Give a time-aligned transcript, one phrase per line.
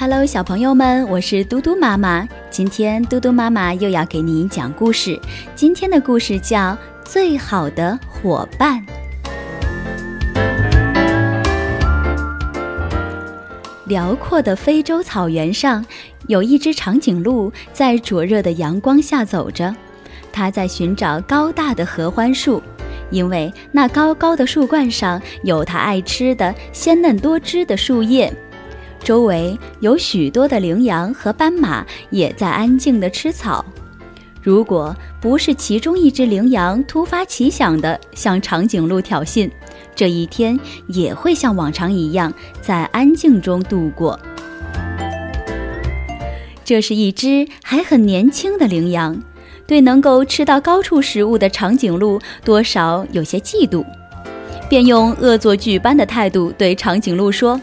[0.00, 2.28] Hello，小朋友们，我是嘟嘟妈妈。
[2.50, 5.20] 今天嘟嘟妈妈又要给你讲故事。
[5.56, 6.56] 今天的故事叫
[7.04, 8.80] 《最好的伙伴》。
[13.86, 15.84] 辽阔的非洲草原上，
[16.28, 19.74] 有一只长颈鹿在灼热的阳光下走着。
[20.32, 22.62] 它在寻找高大的合欢树，
[23.10, 28.32] 因为那高高的树冠上有它爱吃的鲜嫩多汁的树叶。
[29.02, 33.64] 周围有许多的羚羊和斑马也在安静地吃草。
[34.42, 39.50] 如果不是其中一只羚羊突发奇想地向长颈鹿挑衅，
[39.94, 44.18] 这一天也会像往常一样在安静中度过。
[46.64, 49.20] 这是一只还很年轻的羚羊，
[49.66, 53.84] 对能够吃到高处食物的长颈鹿多少有些嫉妒，
[54.68, 57.60] 便用恶作剧般的态度对长颈鹿说。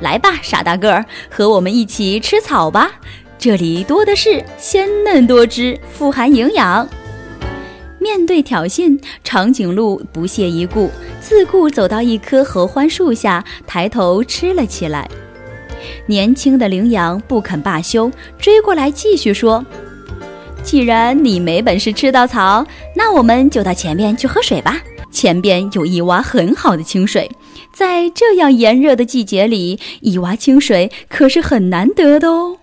[0.00, 2.90] 来吧，傻大个儿，和我们一起吃草吧。
[3.38, 6.88] 这里多的是鲜嫩多汁，富含营养。
[7.98, 10.90] 面对挑衅，长颈鹿不屑一顾，
[11.20, 15.08] 自顾走到一棵合欢树下，抬头吃了起来。
[16.06, 19.64] 年轻的羚羊不肯罢休，追过来继续说
[20.62, 24.80] ：“既然你没本事吃到草，那我们就到前面去喝水吧。
[25.10, 27.30] 前边有一洼很好的清水。”
[27.72, 32.56] 在这样炎热的季节里，一洼清水可是很难得的哦。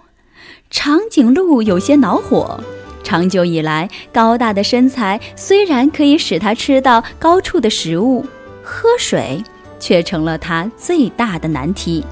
[0.70, 2.60] 长颈鹿有些恼火，
[3.04, 8.26] 长久以来，高大的身材虽然可以使它吃到高处的食物，
[8.62, 9.42] 喝水
[9.80, 12.04] 却成了它最大的难题。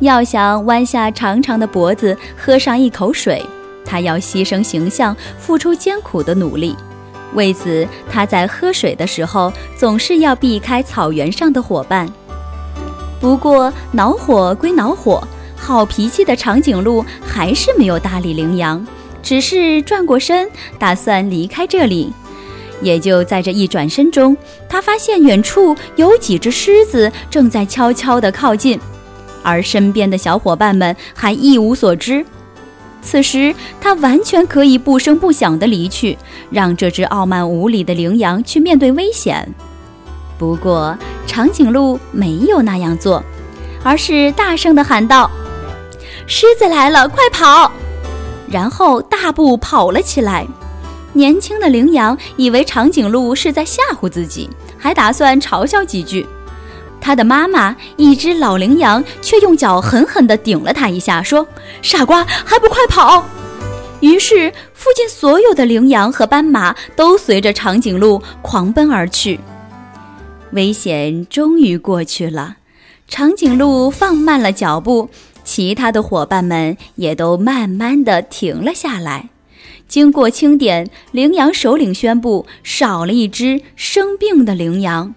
[0.00, 3.44] 要想弯下长长的脖子喝上一口水，
[3.84, 6.74] 它要牺牲形象，付出艰苦的努力。
[7.34, 12.08] 为此，他在喝水的时候总是要避开草原上的伙伴。
[13.20, 15.22] 不过，恼火归恼火，
[15.56, 18.86] 好脾气的长颈鹿还是没有搭理羚羊，
[19.22, 22.12] 只是转过身，打算离开这里。
[22.80, 24.36] 也就在这一转身中，
[24.68, 28.78] 他发现远处有几只狮子正在悄悄地靠近，
[29.42, 32.24] 而身边的小伙伴们还一无所知。
[33.00, 36.18] 此时，他完全可以不声不响地离去，
[36.50, 39.54] 让这只傲慢无礼的羚羊去面对危险。
[40.36, 43.22] 不过，长颈鹿没有那样做，
[43.82, 45.30] 而是大声地喊道
[46.26, 47.72] ：“狮子来了，快跑！”
[48.50, 50.46] 然后大步跑了起来。
[51.14, 56.26] 年轻的羚羊以为长颈鹿是在吓唬自己，还打算嘲笑几句。
[57.08, 61.48] 他的妈妈，一只老羚羊，却用脚狠狠地顶了他一下，说
[61.80, 63.24] ：“傻瓜，还不快跑！”
[64.00, 69.40] 于是，附近所有的羚羊和斑马都随着长颈鹿狂奔而去。
[70.52, 72.56] 危险终于过去了，
[73.08, 75.08] 长颈鹿放慢了脚步，
[75.42, 79.30] 其他的伙伴们也都慢慢地停了下来。
[79.88, 85.14] 经过清点，羚羊首领宣布，少了一只生病的羚羊。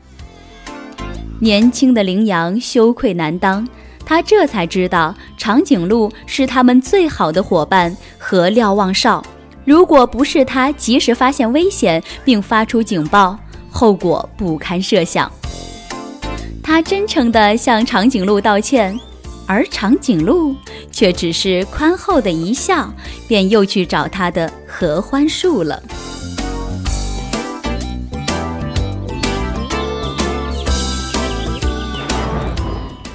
[1.42, 3.68] 年轻的羚羊羞愧难当，
[4.06, 9.26] 他这才知道长颈鹿是他们最好的伙伴和瞭望哨。
[9.66, 13.36] 如果不是他及时发现危险并发出警报，
[13.72, 15.32] 后果不堪设想。
[16.62, 18.98] 他真诚地向长颈鹿道歉，
[19.48, 20.56] 而长颈鹿
[20.92, 22.94] 却只是宽厚的一笑，
[23.28, 25.82] 便又去找他的合欢树了。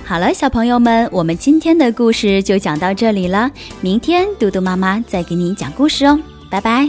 [0.09, 3.51] 好了，小朋友们，我们今天的故事就讲到这里了。
[3.81, 6.17] 明天嘟嘟妈妈再给你讲故事哦，
[6.49, 6.89] 拜拜。